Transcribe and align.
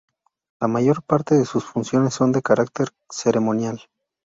La 0.59 0.67
mayor 0.67 1.03
parte 1.03 1.35
de 1.37 1.45
sus 1.45 1.63
funciones 1.63 2.15
son 2.15 2.31
de 2.31 2.41
carácter 2.41 2.87
ceremonial. 3.07 3.81